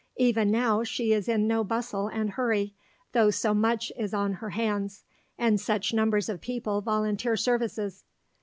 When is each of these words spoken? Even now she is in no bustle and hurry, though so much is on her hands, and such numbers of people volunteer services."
Even 0.17 0.49
now 0.49 0.83
she 0.83 1.13
is 1.13 1.29
in 1.29 1.45
no 1.47 1.63
bustle 1.63 2.07
and 2.07 2.31
hurry, 2.31 2.73
though 3.11 3.29
so 3.29 3.53
much 3.53 3.91
is 3.95 4.15
on 4.15 4.33
her 4.33 4.49
hands, 4.49 5.03
and 5.37 5.61
such 5.61 5.93
numbers 5.93 6.27
of 6.27 6.41
people 6.41 6.81
volunteer 6.81 7.37
services." 7.37 8.03